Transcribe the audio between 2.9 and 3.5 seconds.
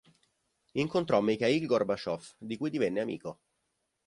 amico.